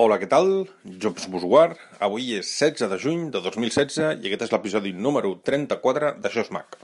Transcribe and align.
Hola, 0.00 0.16
què 0.16 0.24
tal? 0.24 0.46
Jobs 1.04 1.26
Busguard. 1.28 1.76
Avui 2.00 2.30
és 2.38 2.48
16 2.48 2.88
de 2.88 2.96
juny 2.96 3.26
de 3.34 3.42
2016 3.44 4.22
i 4.24 4.28
aquest 4.30 4.46
és 4.46 4.52
l'episodi 4.54 4.92
número 4.96 5.34
34 5.44 6.14
d'Això 6.16 6.46
és 6.46 6.50
Mac. 6.56 6.78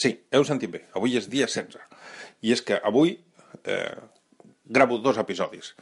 Sí, 0.00 0.14
heu 0.32 0.46
sentit 0.48 0.72
bé, 0.72 0.80
avui 0.96 1.18
és 1.20 1.28
dia 1.28 1.44
16. 1.44 1.76
I 2.48 2.54
és 2.56 2.62
que 2.64 2.78
avui 2.88 3.12
eh, 3.68 3.98
gravo 4.64 4.96
dos 5.04 5.20
episodis. 5.20 5.74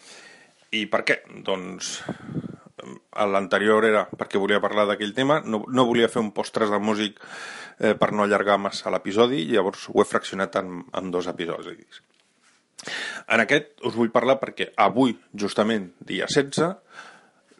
I 0.74 0.88
per 0.90 1.04
què? 1.06 1.20
Doncs 1.46 2.00
l'anterior 3.30 3.86
era 3.86 4.02
perquè 4.18 4.42
volia 4.42 4.58
parlar 4.58 4.88
d'aquell 4.90 5.14
tema, 5.14 5.38
no, 5.46 5.62
no 5.70 5.86
volia 5.86 6.10
fer 6.10 6.24
un 6.24 6.34
postres 6.34 6.74
de 6.74 6.82
músic 6.82 7.22
eh, 7.78 7.94
per 7.94 8.10
no 8.10 8.26
allargar 8.26 8.58
massa 8.58 8.90
l'episodi, 8.90 9.46
llavors 9.54 9.86
ho 9.94 10.02
he 10.02 10.10
fraccionat 10.16 10.58
en, 10.64 10.82
en 10.90 11.14
dos 11.14 11.30
episodis. 11.30 12.02
En 13.32 13.42
aquest 13.42 13.80
us 13.86 13.96
vull 13.96 14.12
parlar 14.14 14.38
perquè 14.40 14.70
avui, 14.82 15.16
justament, 15.34 15.90
dia 16.06 16.28
16, 16.30 16.74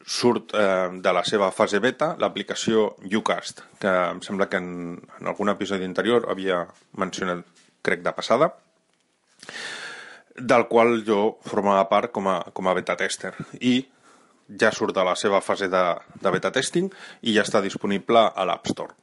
surt 0.07 0.55
eh, 0.55 0.89
de 1.03 1.13
la 1.13 1.25
seva 1.27 1.51
fase 1.51 1.81
beta 1.83 2.13
l'aplicació 2.23 2.93
Ucast, 3.19 3.65
que 3.83 3.91
em 4.13 4.23
sembla 4.23 4.47
que 4.51 4.61
en, 4.63 4.95
en 5.21 5.33
algun 5.33 5.51
episodi 5.51 5.89
anterior 5.89 6.29
havia 6.31 6.63
mencionat, 7.03 7.43
crec, 7.83 8.05
de 8.07 8.15
passada, 8.15 8.53
del 10.37 10.67
qual 10.71 11.01
jo 11.07 11.37
formava 11.47 11.89
part 11.91 12.13
com 12.15 12.29
a, 12.31 12.39
com 12.55 12.69
a 12.69 12.75
beta 12.77 12.97
tester. 12.99 13.33
I 13.61 13.81
ja 14.61 14.71
surt 14.71 14.95
de 14.95 15.03
la 15.03 15.17
seva 15.19 15.41
fase 15.43 15.67
de, 15.73 15.83
de 16.23 16.31
beta 16.31 16.53
testing 16.55 16.87
i 17.27 17.35
ja 17.35 17.43
està 17.43 17.63
disponible 17.65 18.29
a 18.31 18.47
l'App 18.47 18.71
Store. 18.71 18.95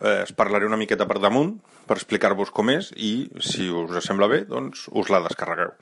Eh, 0.00 0.22
es 0.24 0.32
parlaré 0.36 0.66
una 0.66 0.80
miqueta 0.80 1.06
per 1.10 1.20
damunt 1.22 1.56
per 1.88 1.98
explicar-vos 1.98 2.52
com 2.54 2.70
és 2.72 2.90
i, 2.96 3.28
si 3.44 3.68
us 3.68 3.98
sembla 4.06 4.28
bé, 4.30 4.44
doncs 4.48 4.86
us 4.92 5.12
la 5.12 5.22
descarregueu. 5.24 5.74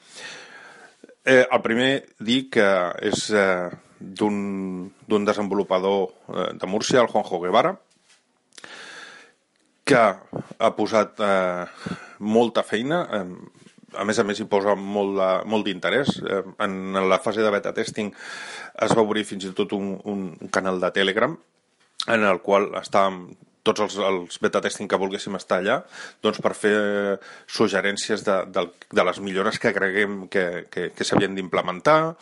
Eh, 1.23 1.45
el 1.45 1.63
primer 1.63 1.91
dir 2.19 2.49
que 2.51 2.67
és 3.07 3.29
eh, 3.31 3.71
d'un 4.03 5.27
desenvolupador 5.29 6.09
eh, 6.11 6.51
de 6.59 6.67
Múrcia, 6.67 7.01
el 7.01 7.11
Juanjo 7.13 7.39
Guevara, 7.45 7.77
que 9.87 10.03
ha 10.03 10.71
posat 10.75 11.23
eh, 11.23 11.67
molta 12.19 12.67
feina, 12.67 13.05
eh, 13.15 13.63
a 13.99 14.05
més 14.09 14.19
a 14.19 14.25
més 14.25 14.41
hi 14.41 14.49
posa 14.51 14.75
molt, 14.79 15.21
molt 15.47 15.67
d'interès. 15.69 16.17
Eh, 16.23 16.43
en 16.65 16.99
la 17.11 17.21
fase 17.23 17.45
de 17.45 17.55
beta 17.55 17.75
testing 17.77 18.11
es 18.87 18.97
va 18.97 19.05
obrir 19.05 19.27
fins 19.29 19.47
i 19.47 19.55
tot 19.57 19.75
un, 19.77 19.95
un 20.09 20.51
canal 20.51 20.81
de 20.83 20.91
Telegram 20.97 21.37
en 22.11 22.25
el 22.27 22.41
qual 22.43 22.73
estàvem 22.81 23.27
tots 23.67 23.85
els, 23.85 23.97
els 24.03 24.39
beta 24.43 24.61
testing 24.65 24.89
que 24.91 24.99
volguéssim 24.99 25.37
estar 25.39 25.61
allà 25.61 25.79
doncs 26.25 26.41
per 26.43 26.53
fer 26.59 26.75
suggerències 27.47 28.25
de, 28.27 28.37
de, 28.55 28.65
de 28.91 29.05
les 29.07 29.21
millores 29.23 29.59
que 29.63 29.73
creguem 29.75 30.27
que, 30.33 30.67
que, 30.73 30.89
que 30.97 31.07
s'havien 31.07 31.37
d'implementar, 31.37 32.15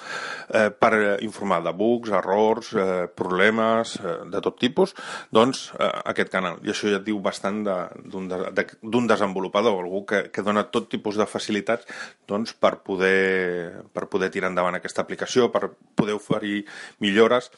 eh, 0.54 0.68
per 0.70 0.92
informar 1.24 1.60
de 1.64 1.72
bugs, 1.76 2.12
errors, 2.16 2.72
eh, 2.74 3.06
problemes 3.16 3.96
eh, 4.00 4.16
de 4.30 4.42
tot 4.44 4.58
tipus, 4.60 4.94
doncs 5.32 5.68
eh, 5.78 5.90
aquest 6.12 6.32
canal. 6.32 6.60
I 6.66 6.74
això 6.74 6.90
ja 6.92 7.00
et 7.00 7.06
diu 7.06 7.20
bastant 7.24 7.62
d'un 7.64 8.28
de, 8.30 8.40
de, 8.56 8.66
de, 8.82 9.02
desenvolupador, 9.10 9.80
algú 9.82 10.04
que, 10.08 10.26
que 10.34 10.44
dona 10.46 10.66
tot 10.72 10.90
tipus 10.92 11.18
de 11.20 11.28
facilitats 11.30 11.88
doncs, 12.28 12.54
per, 12.54 12.76
poder, 12.84 13.84
per 13.94 14.06
poder 14.12 14.30
tirar 14.34 14.52
endavant 14.52 14.76
aquesta 14.78 15.04
aplicació, 15.04 15.50
per 15.52 15.72
poder 15.98 16.16
oferir 16.18 16.64
millores 17.02 17.50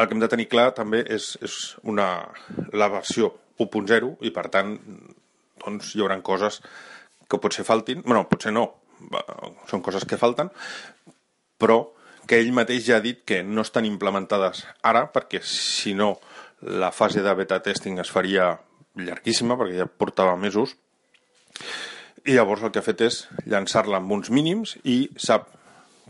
el 0.00 0.08
que 0.08 0.16
hem 0.16 0.22
de 0.22 0.30
tenir 0.32 0.48
clar 0.50 0.70
també 0.76 1.02
és, 1.06 1.32
és 1.44 1.56
una, 1.88 2.08
la 2.72 2.90
versió 2.92 3.32
1.0 3.60 4.14
i 4.26 4.32
per 4.34 4.48
tant 4.52 4.76
doncs, 5.60 5.94
hi 5.94 6.02
haurà 6.02 6.18
coses 6.24 6.60
que 7.30 7.38
potser 7.38 7.64
faltin, 7.66 8.02
bueno, 8.06 8.24
potser 8.28 8.52
no, 8.52 8.66
són 9.70 9.82
coses 9.84 10.06
que 10.08 10.18
falten, 10.20 10.50
però 11.60 11.82
que 12.26 12.38
ell 12.40 12.52
mateix 12.54 12.84
ja 12.86 12.98
ha 12.98 13.04
dit 13.04 13.22
que 13.26 13.42
no 13.42 13.64
estan 13.66 13.86
implementades 13.88 14.64
ara 14.86 15.06
perquè 15.12 15.40
si 15.44 15.94
no 15.98 16.14
la 16.62 16.92
fase 16.92 17.24
de 17.24 17.32
beta 17.34 17.60
testing 17.64 18.00
es 18.00 18.12
faria 18.12 18.52
llarguíssima 19.00 19.56
perquè 19.58 19.80
ja 19.80 19.88
portava 19.88 20.36
mesos. 20.36 20.76
I 22.28 22.36
llavors 22.36 22.62
el 22.62 22.72
que 22.72 22.82
ha 22.82 22.86
fet 22.86 23.00
és 23.06 23.22
llançar-la 23.48 23.98
amb 24.00 24.12
uns 24.12 24.30
mínims 24.30 24.76
i 24.84 25.08
sap 25.16 25.48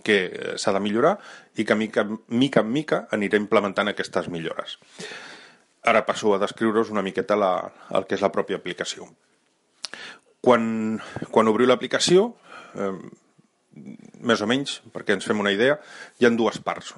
que 0.05 0.57
s'ha 0.61 0.75
de 0.77 0.83
millorar 0.83 1.17
i 1.57 1.67
que 1.67 1.77
mica, 1.77 2.07
mica 2.29 2.65
en 2.65 2.73
mica 2.73 3.05
aniré 3.17 3.41
implementant 3.41 3.91
aquestes 3.91 4.29
millores. 4.33 4.79
Ara 5.91 6.05
passo 6.05 6.35
a 6.35 6.41
descriure-us 6.43 6.91
una 6.93 7.03
miqueta 7.03 7.39
la, 7.39 7.53
el 7.97 8.07
que 8.07 8.19
és 8.19 8.25
la 8.25 8.33
pròpia 8.33 8.61
aplicació. 8.61 9.09
Quan, 10.41 11.01
quan 11.33 11.49
obriu 11.49 11.69
l'aplicació, 11.69 12.31
eh, 12.75 12.93
més 14.21 14.41
o 14.41 14.49
menys, 14.49 14.81
perquè 14.93 15.17
ens 15.17 15.27
fem 15.29 15.41
una 15.41 15.53
idea, 15.53 15.79
hi 16.19 16.29
han 16.29 16.37
dues 16.37 16.61
parts. 16.65 16.95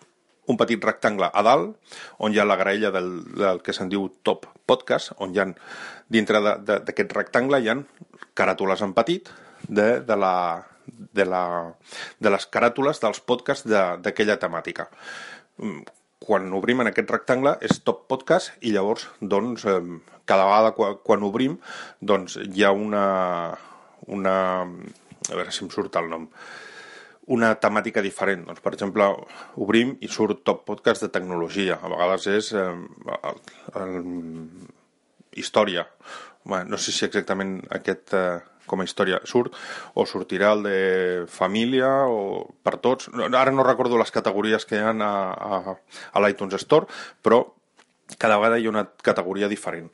Un 0.50 0.58
petit 0.58 0.82
rectangle 0.82 1.28
a 1.30 1.42
dalt, 1.46 1.76
on 2.19 2.34
hi 2.34 2.40
ha 2.42 2.46
la 2.46 2.58
graella 2.58 2.90
del, 2.94 3.12
del 3.38 3.62
que 3.62 3.74
se'n 3.74 3.90
diu 3.92 4.08
Top 4.26 4.48
Podcast, 4.66 5.14
on 5.22 5.34
hi 5.34 5.42
ha, 5.42 5.46
dintre 6.10 6.42
d'aquest 6.42 7.14
rectangle, 7.14 7.62
hi 7.62 7.70
ha 7.70 7.78
caràtules 8.38 8.82
en 8.82 8.94
petit 8.96 9.30
de, 9.69 10.00
de, 10.00 10.16
la, 10.19 10.34
de, 10.87 11.26
la, 11.28 11.44
de 12.20 12.32
les 12.32 12.47
caràtules 12.53 13.03
dels 13.03 13.20
podcasts 13.26 13.69
d'aquella 13.69 14.38
temàtica. 14.41 14.88
Mm, 15.59 15.84
quan 16.22 16.53
obrim 16.54 16.82
en 16.82 16.93
aquest 16.93 17.10
rectangle 17.10 17.56
és 17.66 17.81
Top 17.82 18.06
Podcast 18.10 18.53
i 18.62 18.72
llavors, 18.75 19.09
doncs, 19.20 19.66
cada 20.28 20.47
vegada 20.47 20.75
quan, 20.76 20.98
quan 21.03 21.25
obrim, 21.26 21.56
doncs 22.00 22.38
hi 22.43 22.65
ha 22.65 22.70
una, 22.72 23.06
una... 24.06 24.37
a 24.62 25.34
veure 25.34 25.54
si 25.54 25.65
em 25.65 25.72
surt 25.72 25.98
el 25.98 26.10
nom 26.10 26.28
una 27.32 27.53
temàtica 27.60 28.03
diferent. 28.03 28.44
Doncs, 28.49 28.60
per 28.62 28.72
exemple, 28.75 29.06
obrim 29.62 29.94
i 30.03 30.09
surt 30.10 30.43
Top 30.47 30.64
Podcast 30.69 31.04
de 31.04 31.10
tecnologia. 31.14 31.78
A 31.78 31.91
vegades 31.93 32.26
és 32.32 32.53
eh, 32.59 32.64
el, 33.31 33.43
el, 33.78 33.99
història. 35.38 35.87
Bueno, 36.44 36.75
no 36.75 36.78
sé 36.78 36.93
si 36.93 37.04
exactament 37.06 37.60
aquest, 37.70 38.14
eh, 38.19 38.41
com 38.66 38.80
a 38.80 38.86
història 38.86 39.20
surt, 39.28 39.54
o 39.94 40.06
sortirà 40.08 40.52
el 40.56 40.66
de 40.66 40.76
família, 41.30 41.90
o 42.08 42.44
per 42.62 42.78
tots. 42.84 43.10
Ara 43.30 43.52
no 43.54 43.66
recordo 43.66 44.00
les 44.00 44.14
categories 44.14 44.66
que 44.68 44.78
hi 44.78 44.84
ha 44.84 44.92
a, 44.92 45.14
a, 45.32 45.76
a 46.12 46.22
l'iTunes 46.24 46.60
Store, 46.62 46.88
però 47.22 47.44
cada 48.18 48.38
vegada 48.38 48.60
hi 48.60 48.68
ha 48.68 48.74
una 48.74 48.86
categoria 49.02 49.48
diferent. 49.48 49.90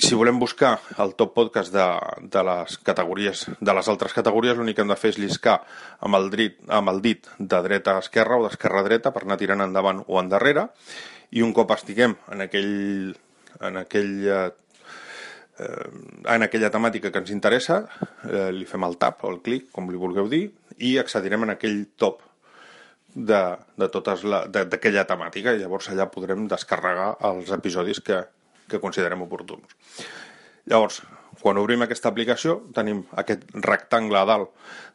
Si 0.00 0.16
volem 0.16 0.38
buscar 0.40 0.78
el 1.04 1.12
top 1.20 1.34
podcast 1.36 1.72
de, 1.74 1.84
de 2.32 2.42
les 2.48 2.78
categories, 2.80 3.44
de 3.60 3.74
les 3.76 3.88
altres 3.92 4.14
categories, 4.16 4.56
l'únic 4.56 4.78
que 4.78 4.86
hem 4.86 4.92
de 4.92 4.96
fer 4.96 5.10
és 5.12 5.18
lliscar 5.20 5.58
amb 6.00 6.16
el, 6.16 6.30
drit, 6.32 6.56
amb 6.72 6.88
el 6.88 7.02
dit 7.04 7.28
de 7.38 7.60
dreta 7.66 7.98
a 7.98 8.04
esquerra 8.04 8.38
o 8.40 8.46
d'esquerra 8.46 8.80
a 8.80 8.86
dreta 8.86 9.12
per 9.12 9.26
anar 9.26 9.36
tirant 9.42 9.60
endavant 9.66 10.00
o 10.06 10.20
endarrere 10.22 10.70
i 11.36 11.44
un 11.44 11.52
cop 11.56 11.74
estiguem 11.76 12.16
en 12.32 12.46
aquell, 12.46 12.72
en 13.60 13.80
aquell 13.82 14.14
eh, 15.58 15.88
en 16.34 16.46
aquella 16.46 16.70
temàtica 16.72 17.12
que 17.12 17.22
ens 17.22 17.32
interessa, 17.34 17.82
eh, 18.28 18.50
li 18.54 18.66
fem 18.68 18.84
el 18.86 18.98
tap 19.00 19.24
o 19.24 19.32
el 19.32 19.40
clic, 19.44 19.70
com 19.72 19.90
li 19.90 20.00
vulgueu 20.00 20.28
dir, 20.32 20.46
i 20.78 20.96
accedirem 20.98 21.46
en 21.46 21.54
aquell 21.54 21.84
top 22.00 22.22
de, 23.14 23.42
de 23.76 23.88
totes 23.92 24.24
d'aquella 24.24 25.04
temàtica 25.08 25.52
i 25.52 25.60
llavors 25.60 25.90
allà 25.92 26.08
podrem 26.10 26.46
descarregar 26.48 27.12
els 27.28 27.50
episodis 27.52 28.00
que, 28.00 28.22
que 28.68 28.80
considerem 28.80 29.22
oportuns. 29.26 29.76
Llavors, 30.70 31.02
quan 31.42 31.58
obrim 31.60 31.82
aquesta 31.84 32.08
aplicació 32.12 32.60
tenim 32.74 33.02
aquest 33.18 33.44
rectangle 33.66 34.20
a 34.20 34.28
dalt 34.28 34.52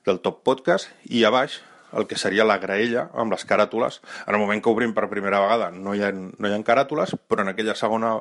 del 0.07 0.21
top 0.23 0.41
podcast 0.47 0.89
i 1.11 1.25
a 1.27 1.33
baix 1.33 1.59
el 1.93 2.07
que 2.07 2.17
seria 2.19 2.45
la 2.45 2.57
graella 2.59 3.07
amb 3.15 3.31
les 3.31 3.45
caràtules. 3.47 4.01
En 4.25 4.35
el 4.35 4.41
moment 4.41 4.61
que 4.63 4.71
obrim 4.71 4.93
per 4.95 5.07
primera 5.11 5.39
vegada 5.43 5.69
no 5.71 5.95
hi 5.95 6.03
ha, 6.03 6.11
no 6.11 6.49
hi 6.49 6.53
ha 6.53 6.61
caràtules, 6.67 7.15
però 7.27 7.45
en 7.45 7.53
aquella 7.53 7.75
segona 7.79 8.17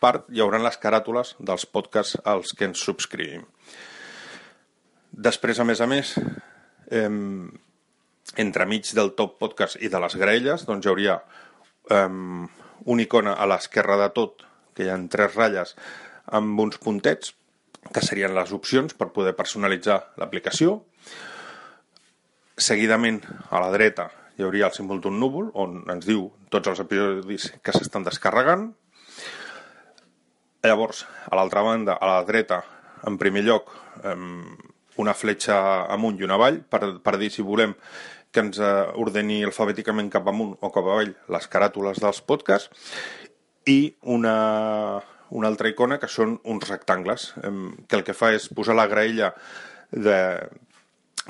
part 0.00 0.28
hi 0.32 0.40
haurà 0.40 0.60
les 0.62 0.78
caràtules 0.80 1.34
dels 1.38 1.66
podcasts 1.66 2.20
als 2.24 2.54
que 2.56 2.70
ens 2.70 2.84
subscrivim. 2.84 3.44
Després, 5.10 5.58
a 5.58 5.66
més 5.66 5.80
a 5.80 5.88
més, 5.90 6.14
eh, 6.90 7.10
entremig 8.40 8.92
del 8.94 9.12
top 9.18 9.38
podcast 9.40 9.80
i 9.82 9.90
de 9.90 10.00
les 10.00 10.16
graelles, 10.16 10.64
doncs 10.68 10.86
hi 10.86 10.92
hauria 10.92 11.18
eh, 11.90 12.06
una 12.84 13.02
icona 13.02 13.34
a 13.34 13.48
l'esquerra 13.50 13.98
de 14.00 14.08
tot, 14.16 14.46
que 14.74 14.86
hi 14.86 14.92
ha 14.92 14.96
tres 15.10 15.34
ratlles 15.34 15.74
amb 16.30 16.60
uns 16.62 16.78
puntets, 16.78 17.34
que 17.90 18.02
serien 18.04 18.34
les 18.36 18.52
opcions 18.52 18.94
per 18.94 19.10
poder 19.14 19.34
personalitzar 19.36 19.98
l'aplicació, 20.20 20.80
Seguidament, 22.60 23.22
a 23.48 23.60
la 23.62 23.70
dreta, 23.72 24.10
hi 24.36 24.44
hauria 24.44 24.68
el 24.68 24.74
símbol 24.76 25.00
d'un 25.00 25.16
núvol, 25.16 25.46
on 25.56 25.78
ens 25.88 26.04
diu 26.04 26.26
tots 26.52 26.68
els 26.68 26.82
episodis 26.82 27.46
que 27.64 27.72
s'estan 27.72 28.04
descarregant. 28.04 28.66
Llavors, 30.68 31.06
a 31.24 31.38
l'altra 31.38 31.64
banda, 31.64 31.96
a 31.96 32.10
la 32.10 32.26
dreta, 32.28 32.60
en 33.08 33.16
primer 33.16 33.46
lloc, 33.46 33.72
una 35.00 35.16
fletxa 35.16 35.56
amunt 35.88 36.20
i 36.20 36.28
una 36.28 36.36
avall, 36.36 36.60
per, 36.60 36.82
per 37.00 37.16
dir 37.16 37.32
si 37.32 37.46
volem 37.46 37.72
que 38.30 38.44
ens 38.44 38.60
eh, 38.62 38.72
ordeni 39.00 39.40
alfabèticament 39.42 40.12
cap 40.12 40.28
amunt 40.28 40.52
o 40.60 40.68
cap 40.70 40.84
avall 40.84 41.14
les 41.32 41.48
caràtules 41.50 41.98
dels 42.04 42.20
podcasts, 42.28 42.92
i 43.66 43.94
una, 44.12 44.36
una 45.32 45.48
altra 45.48 45.72
icona 45.72 45.96
que 46.02 46.12
són 46.12 46.36
uns 46.44 46.68
rectangles, 46.68 47.30
que 47.40 47.96
el 47.96 48.04
que 48.04 48.16
fa 48.16 48.34
és 48.36 48.52
posar 48.52 48.76
la 48.76 48.88
graella 48.90 49.32
de, 49.90 50.20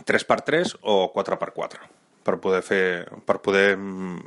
3x3 0.06 0.76
o 0.82 1.00
4x4. 1.14 1.88
per 2.20 2.36
poder 2.36 2.60
fer 2.62 2.84
per 3.24 3.38
poder 3.40 3.76
mm, 3.76 4.20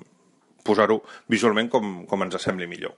posar-ho 0.66 1.04
visualment 1.30 1.70
com, 1.70 2.06
com 2.10 2.24
ens 2.26 2.40
sembli 2.42 2.68
millor. 2.68 2.96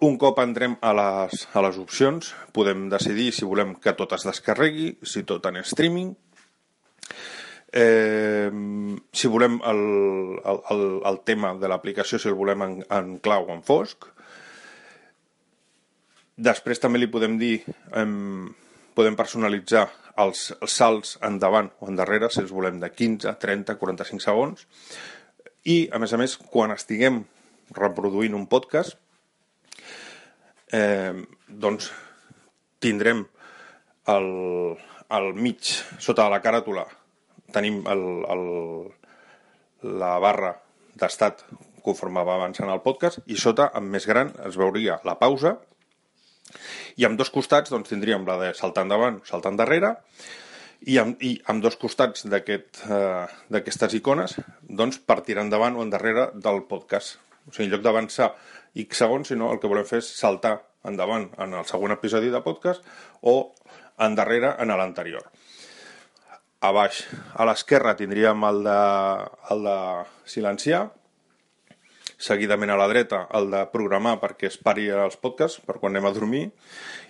Un 0.00 0.16
cop 0.16 0.38
entrem 0.40 0.78
a 0.80 0.94
les, 0.96 1.42
a 1.52 1.60
les 1.60 1.76
opcions, 1.76 2.30
podem 2.56 2.86
decidir 2.88 3.28
si 3.36 3.44
volem 3.44 3.74
que 3.76 3.92
tot 3.92 4.14
es 4.16 4.24
descarregui, 4.24 4.94
si 5.04 5.26
tot 5.28 5.44
en 5.50 5.58
streaming, 5.60 6.14
eh, 7.72 8.48
si 9.12 9.28
volem 9.28 9.60
el, 9.60 9.82
el, 10.40 10.86
el, 11.04 11.20
tema 11.28 11.52
de 11.60 11.68
l'aplicació, 11.68 12.18
si 12.18 12.30
el 12.30 12.38
volem 12.38 12.64
en, 12.64 12.78
en 12.88 13.18
clau 13.20 13.50
o 13.50 13.52
en 13.52 13.60
fosc. 13.66 14.08
Després 16.40 16.80
també 16.80 17.02
li 17.02 17.10
podem 17.12 17.36
dir, 17.36 17.58
eh, 17.92 18.06
podem 18.96 19.20
personalitzar 19.20 19.84
els, 20.18 20.50
salts 20.66 21.16
endavant 21.26 21.70
o 21.80 21.88
endarrere, 21.90 22.30
si 22.30 22.42
els 22.42 22.52
volem 22.54 22.80
de 22.82 22.90
15, 22.90 23.34
30, 23.40 23.76
45 23.80 24.24
segons. 24.24 24.66
I, 25.64 25.88
a 25.92 26.00
més 26.02 26.12
a 26.12 26.20
més, 26.20 26.36
quan 26.50 26.72
estiguem 26.74 27.22
reproduint 27.76 28.34
un 28.34 28.46
podcast, 28.50 28.96
eh, 30.72 31.14
doncs 31.48 31.90
tindrem 32.80 33.26
el, 34.10 34.30
al 35.08 35.32
mig, 35.36 35.74
sota 36.00 36.30
la 36.32 36.40
caràtula, 36.42 36.86
tenim 37.54 37.82
el, 37.90 38.04
el, 38.30 38.46
la 40.00 40.14
barra 40.22 40.54
d'estat 41.00 41.44
conforme 41.84 42.24
va 42.26 42.36
avançant 42.36 42.70
el 42.70 42.82
podcast 42.84 43.20
i 43.26 43.38
sota, 43.40 43.70
amb 43.74 43.92
més 43.94 44.06
gran, 44.08 44.32
es 44.46 44.56
veuria 44.60 44.98
la 45.06 45.16
pausa 45.20 45.56
i 46.96 47.06
amb 47.08 47.18
dos 47.20 47.30
costats 47.32 47.72
doncs, 47.72 47.90
tindríem 47.90 48.26
la 48.28 48.38
de 48.40 48.52
saltar 48.58 48.86
endavant, 48.86 49.20
saltar 49.28 49.52
endarrere 49.54 49.94
i 50.88 50.96
amb, 51.00 51.20
i 51.22 51.34
amb 51.52 51.62
dos 51.62 51.76
costats 51.80 52.24
d'aquestes 52.24 52.86
aquest, 53.58 53.84
eh, 53.84 53.96
icones 53.98 54.38
doncs, 54.62 54.98
per 54.98 55.20
tirar 55.26 55.44
endavant 55.44 55.76
o 55.76 55.84
endarrere 55.84 56.30
del 56.34 56.64
podcast. 56.70 57.18
O 57.48 57.52
sigui, 57.52 57.68
en 57.68 57.74
lloc 57.74 57.84
d'avançar 57.84 58.32
X 58.84 59.02
segons, 59.02 59.28
sinó 59.28 59.50
el 59.52 59.60
que 59.60 59.68
volem 59.68 59.86
fer 59.88 60.00
és 60.00 60.08
saltar 60.20 60.60
endavant 60.86 61.28
en 61.38 61.54
el 61.58 61.66
següent 61.68 61.92
episodi 61.92 62.30
de 62.32 62.40
podcast 62.44 62.84
o 63.20 63.52
endarrere 64.00 64.54
en 64.62 64.72
l'anterior. 64.72 65.26
A 66.60 66.72
baix, 66.76 67.06
a 67.34 67.44
l'esquerra 67.48 67.96
tindríem 67.96 68.42
el 68.44 68.62
de, 68.64 68.80
el 69.52 69.62
de 69.64 69.76
silenciar, 70.28 70.86
seguidament 72.20 72.70
a 72.70 72.78
la 72.78 72.88
dreta 72.90 73.24
el 73.36 73.48
de 73.52 73.64
programar 73.72 74.18
perquè 74.20 74.50
es 74.50 74.58
pari 74.60 74.90
els 74.92 75.16
podcasts 75.20 75.62
per 75.64 75.78
quan 75.80 75.94
anem 75.94 76.08
a 76.10 76.14
dormir 76.14 76.44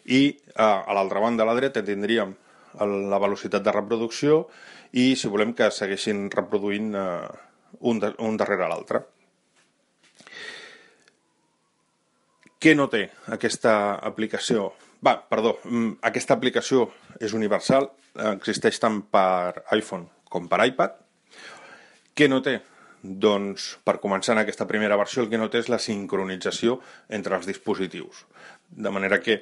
i 0.06 0.22
a, 0.54 0.84
a 0.86 0.94
l'altra 0.96 1.22
banda 1.22 1.44
a 1.44 1.50
la 1.50 1.56
dreta 1.58 1.82
tindríem 1.84 2.36
la 2.78 3.18
velocitat 3.18 3.64
de 3.66 3.74
reproducció 3.74 4.44
i 4.94 5.14
si 5.18 5.30
volem 5.30 5.54
que 5.58 5.70
segueixin 5.74 6.28
reproduint 6.30 6.94
eh, 6.94 7.30
un, 7.80 7.98
de, 8.02 8.12
un 8.18 8.38
darrere 8.38 8.68
l'altre. 8.70 9.02
Què 12.60 12.74
no 12.76 12.86
té 12.92 13.06
aquesta 13.34 13.74
aplicació? 14.04 14.68
Va, 15.06 15.14
perdó, 15.30 15.56
mm, 15.64 16.00
aquesta 16.10 16.36
aplicació 16.36 16.90
és 17.20 17.32
universal, 17.36 17.88
existeix 18.34 18.78
tant 18.82 19.00
per 19.08 19.62
iPhone 19.72 20.10
com 20.28 20.48
per 20.50 20.60
iPad. 20.66 20.98
Què 22.14 22.28
no 22.28 22.42
té? 22.44 22.58
Doncs, 23.02 23.78
per 23.84 23.96
començar 24.02 24.34
en 24.34 24.42
aquesta 24.42 24.66
primera 24.68 24.98
versió, 25.00 25.22
el 25.22 25.30
que 25.30 25.38
no 25.40 25.48
té 25.48 25.62
és 25.62 25.70
la 25.72 25.80
sincronització 25.80 26.78
entre 27.08 27.36
els 27.38 27.48
dispositius. 27.48 28.26
De 28.70 28.92
manera 28.92 29.20
que, 29.24 29.40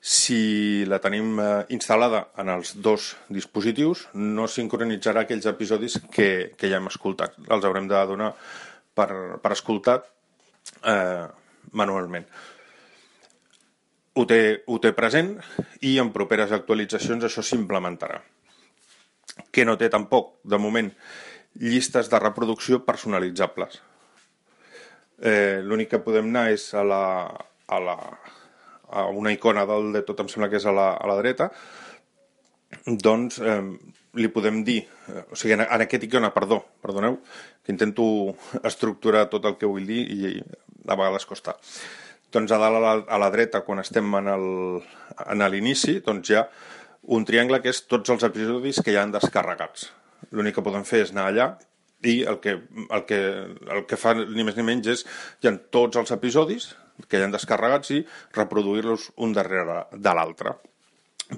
si 0.00 0.84
la 0.88 0.98
tenim 1.00 1.34
eh, 1.40 1.48
instal·lada 1.76 2.26
en 2.40 2.48
els 2.48 2.72
dos 2.80 3.10
dispositius, 3.28 4.06
no 4.14 4.46
sincronitzarà 4.48 5.26
aquells 5.26 5.48
episodis 5.48 5.98
que, 6.12 6.52
que 6.56 6.70
ja 6.72 6.80
hem 6.80 6.88
escoltat. 6.88 7.36
Els 7.48 7.66
haurem 7.68 7.88
de 7.88 8.00
donar 8.08 8.30
per, 8.96 9.10
per 9.44 9.52
escoltat 9.52 10.08
eh, 10.84 11.26
manualment. 11.76 12.24
Ho 14.16 14.26
té, 14.26 14.40
ho 14.66 14.78
té 14.82 14.92
present 14.96 15.34
i 15.86 15.98
en 16.02 16.10
properes 16.12 16.52
actualitzacions 16.52 17.24
això 17.24 17.44
s'implementarà. 17.44 18.20
Que 19.52 19.64
no 19.64 19.76
té 19.80 19.88
tampoc, 19.92 20.38
de 20.44 20.58
moment, 20.60 20.90
llistes 21.54 22.10
de 22.10 22.18
reproducció 22.18 22.84
personalitzables. 22.86 23.80
Eh, 25.20 25.60
L'únic 25.64 25.90
que 25.92 26.02
podem 26.04 26.30
anar 26.30 26.48
és 26.54 26.70
a, 26.74 26.84
la, 26.86 27.04
a, 27.68 27.80
la, 27.84 27.96
a 28.88 29.06
una 29.12 29.32
icona 29.34 29.66
del 29.68 29.92
de 29.92 30.04
tot, 30.06 30.22
em 30.22 30.30
sembla 30.32 30.50
que 30.52 30.60
és 30.60 30.66
a 30.66 30.74
la, 30.74 30.90
a 30.96 31.10
la 31.10 31.18
dreta, 31.20 31.50
doncs 32.86 33.40
eh, 33.42 33.60
li 34.20 34.30
podem 34.32 34.62
dir, 34.64 34.80
eh, 35.10 35.24
o 35.28 35.38
sigui, 35.38 35.54
en, 35.58 35.66
en 35.66 35.84
aquesta 35.84 36.08
icona, 36.08 36.32
perdó, 36.34 36.62
perdoneu, 36.82 37.20
que 37.64 37.74
intento 37.74 38.04
estructurar 38.64 39.28
tot 39.30 39.46
el 39.50 39.58
que 39.60 39.68
vull 39.68 39.86
dir 39.86 40.04
i 40.14 40.34
a 40.86 40.96
vegades 40.96 41.28
costa. 41.28 41.58
Doncs 42.32 42.52
a 42.54 42.58
dalt 42.62 42.78
a 42.78 42.82
la, 42.82 42.92
a 43.04 43.18
la 43.18 43.30
dreta, 43.34 43.64
quan 43.66 43.82
estem 43.82 44.06
en 44.16 45.46
l'inici, 45.50 45.98
doncs 46.06 46.30
hi 46.30 46.38
ha 46.38 46.44
un 47.10 47.24
triangle 47.26 47.58
que 47.62 47.72
és 47.72 47.82
tots 47.90 48.12
els 48.14 48.24
episodis 48.26 48.78
que 48.84 48.94
ja 48.94 49.02
han 49.02 49.14
descarregats. 49.14 49.90
L'únic 50.30 50.56
que 50.58 50.64
podem 50.64 50.86
fer 50.86 51.04
és 51.06 51.12
anar 51.14 51.28
allà 51.30 51.50
i 52.06 52.22
el 52.24 52.38
que, 52.40 52.56
el 52.88 53.04
que, 53.08 53.20
el 53.76 53.84
que 53.88 53.98
fa 54.00 54.14
ni 54.16 54.44
més 54.46 54.56
ni 54.56 54.64
menys 54.64 54.88
és 54.94 55.04
hi 55.40 55.50
ha 55.50 55.56
tots 55.72 56.00
els 56.00 56.14
episodis 56.16 56.70
que 57.08 57.20
ja 57.20 57.26
han 57.28 57.34
descarregats 57.34 57.92
i 57.96 58.02
reproduir-los 58.36 59.10
un 59.24 59.36
darrere 59.36 59.84
de 59.92 60.14
l'altre 60.16 60.56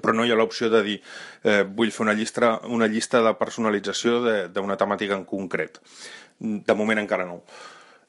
però 0.01 0.15
no 0.17 0.25
hi 0.25 0.31
ha 0.33 0.37
l'opció 0.39 0.69
de 0.73 0.81
dir 0.85 0.97
eh, 1.43 1.63
vull 1.63 1.91
fer 1.93 2.05
una 2.07 2.15
llista, 2.17 2.55
una 2.65 2.87
llista 2.89 3.21
de 3.21 3.33
personalització 3.37 4.19
d'una 4.49 4.77
temàtica 4.79 5.13
en 5.13 5.25
concret. 5.29 5.79
De 6.39 6.75
moment 6.77 7.03
encara 7.03 7.27
no. 7.29 7.43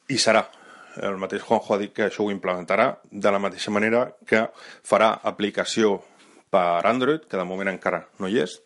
I 0.08 0.16
serà. 0.20 0.44
El 0.94 1.18
mateix 1.18 1.42
Juanjo 1.42 1.74
ha 1.74 1.80
dit 1.80 1.92
que 1.92 2.06
això 2.06 2.24
ho 2.24 2.32
implementarà 2.32 2.92
de 3.10 3.30
la 3.34 3.40
mateixa 3.42 3.72
manera 3.74 4.06
que 4.26 4.46
farà 4.86 5.10
aplicació 5.26 5.98
per 6.54 6.86
Android, 6.86 7.26
que 7.26 7.40
de 7.40 7.46
moment 7.48 7.70
encara 7.72 8.04
no 8.22 8.30
hi 8.30 8.38
és, 8.44 8.58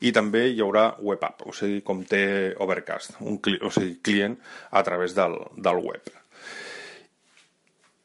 i 0.00 0.12
també 0.16 0.46
hi 0.50 0.62
haurà 0.64 0.86
web 1.04 1.24
app, 1.26 1.44
o 1.48 1.52
sigui, 1.56 1.82
com 1.84 2.02
té 2.08 2.54
Overcast, 2.64 3.18
un 3.24 3.40
cli 3.44 3.58
o 3.60 3.72
sigui, 3.74 3.98
client 4.04 4.38
a 4.70 4.82
través 4.86 5.16
del, 5.16 5.36
del 5.56 5.82
web. 5.84 6.08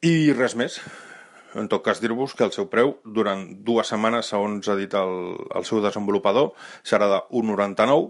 I 0.02 0.32
res 0.36 0.56
més. 0.58 0.80
En 1.54 1.68
tot 1.68 1.82
cas, 1.84 2.00
dir-vos 2.00 2.32
que 2.34 2.46
el 2.46 2.52
seu 2.54 2.66
preu 2.72 2.94
durant 3.04 3.44
dues 3.64 3.90
setmanes, 3.92 4.30
segons 4.32 4.68
ha 4.72 4.76
dit 4.78 4.94
el, 4.96 5.12
el 5.52 5.66
seu 5.68 5.82
desenvolupador, 5.84 6.54
serà 6.88 7.08
de 7.12 7.20
1,99. 7.28 8.08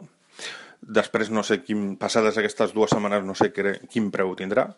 Després 0.99 1.31
no 1.35 1.43
sé 1.47 1.61
quin, 1.67 1.93
passades 1.99 2.39
aquestes 2.39 2.73
dues 2.75 2.95
setmanes 2.95 3.27
no 3.27 3.35
sé 3.39 3.51
quin 3.53 4.09
preu 4.15 4.33
tindrà, 4.39 4.69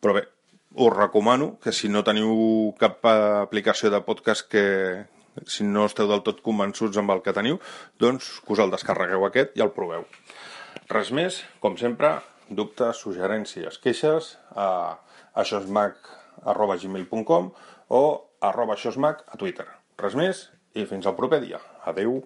però 0.00 0.16
bé, 0.16 0.24
us 0.78 0.92
recomano 0.94 1.54
que 1.62 1.72
si 1.72 1.88
no 1.92 2.04
teniu 2.04 2.74
cap 2.80 3.06
aplicació 3.08 3.92
de 3.92 4.02
podcast 4.04 4.48
que, 4.50 4.64
si 5.46 5.64
no 5.64 5.86
esteu 5.88 6.06
del 6.10 6.22
tot 6.26 6.42
convençuts 6.44 6.98
amb 7.00 7.10
el 7.14 7.20
que 7.22 7.32
teniu, 7.36 7.56
doncs 8.00 8.24
que 8.44 8.52
us 8.54 8.60
el 8.64 8.72
descarregueu 8.74 9.22
aquest 9.28 9.48
i 9.58 9.62
el 9.64 9.74
proveu. 9.76 10.02
Res 10.88 11.08
més, 11.14 11.32
com 11.60 11.76
sempre, 11.80 12.08
dubtes, 12.48 12.96
suggerències, 13.04 13.78
queixes 13.82 14.38
a 14.56 14.96
aixosmac.gmail.com 15.38 17.44
o 17.88 18.28
arroba 18.40 18.76
xosmac 18.76 19.24
a 19.28 19.36
Twitter. 19.40 19.66
Res 20.00 20.14
més 20.18 20.50
i 20.78 20.86
fins 20.88 21.06
al 21.06 21.16
proper 21.18 21.40
dia. 21.44 21.60
Adeu. 21.90 22.22